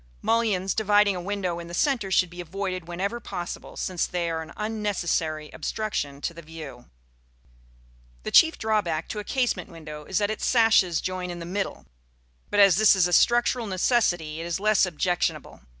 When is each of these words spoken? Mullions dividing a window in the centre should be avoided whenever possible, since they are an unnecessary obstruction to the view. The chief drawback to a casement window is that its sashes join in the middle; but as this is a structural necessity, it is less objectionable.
Mullions 0.23 0.73
dividing 0.73 1.15
a 1.15 1.21
window 1.21 1.59
in 1.59 1.67
the 1.67 1.75
centre 1.75 2.09
should 2.09 2.31
be 2.31 2.41
avoided 2.41 2.87
whenever 2.87 3.19
possible, 3.19 3.77
since 3.77 4.07
they 4.07 4.31
are 4.31 4.41
an 4.41 4.51
unnecessary 4.57 5.51
obstruction 5.53 6.21
to 6.21 6.33
the 6.33 6.41
view. 6.41 6.89
The 8.23 8.31
chief 8.31 8.57
drawback 8.57 9.07
to 9.09 9.19
a 9.19 9.23
casement 9.23 9.69
window 9.69 10.05
is 10.05 10.17
that 10.17 10.31
its 10.31 10.43
sashes 10.43 11.01
join 11.01 11.29
in 11.29 11.37
the 11.37 11.45
middle; 11.45 11.85
but 12.49 12.59
as 12.59 12.77
this 12.77 12.95
is 12.95 13.07
a 13.07 13.13
structural 13.13 13.67
necessity, 13.67 14.39
it 14.41 14.47
is 14.47 14.59
less 14.59 14.87
objectionable. 14.87 15.61